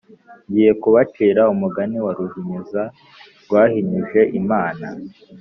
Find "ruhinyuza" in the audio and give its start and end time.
2.17-2.81